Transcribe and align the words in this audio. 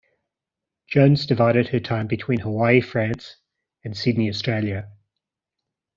Jones 0.89 1.27
divided 1.27 1.67
her 1.67 1.79
time 1.79 2.07
between 2.07 2.39
Hawaii, 2.39 2.81
France 2.81 3.35
and 3.83 3.95
Sydney, 3.95 4.31
Australia. 4.31 4.89